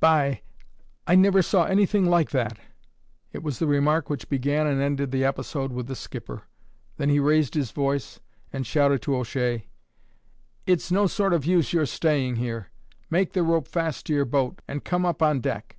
"By! 0.00 0.42
I 1.06 1.14
never 1.14 1.40
saw 1.40 1.64
anything 1.64 2.04
like 2.04 2.28
that." 2.32 2.58
It 3.32 3.42
was 3.42 3.58
the 3.58 3.66
remark 3.66 4.10
which 4.10 4.28
began 4.28 4.66
and 4.66 4.82
ended 4.82 5.10
the 5.12 5.24
episode 5.24 5.72
with 5.72 5.86
the 5.86 5.96
skipper. 5.96 6.42
Then 6.98 7.08
he 7.08 7.18
raised 7.18 7.54
his 7.54 7.70
voice, 7.70 8.20
and 8.52 8.66
shouted 8.66 9.00
to 9.00 9.16
O'Shea: 9.16 9.66
"It's 10.66 10.92
no 10.92 11.06
sort 11.06 11.32
of 11.32 11.46
use 11.46 11.72
your 11.72 11.86
staying 11.86 12.36
here! 12.36 12.68
Make 13.08 13.32
the 13.32 13.42
rope 13.42 13.66
fast 13.66 14.04
to 14.08 14.12
your 14.14 14.26
boat, 14.26 14.60
and 14.68 14.84
come 14.84 15.06
up 15.06 15.22
on 15.22 15.40
deck!" 15.40 15.78